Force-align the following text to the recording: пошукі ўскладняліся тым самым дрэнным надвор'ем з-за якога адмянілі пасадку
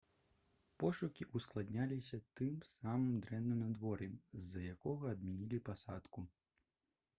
пошукі 0.83 1.27
ўскладняліся 1.39 2.19
тым 2.39 2.55
самым 2.71 3.21
дрэнным 3.27 3.61
надвор'ем 3.65 4.17
з-за 4.41 4.67
якога 4.73 5.15
адмянілі 5.15 5.63
пасадку 5.71 6.29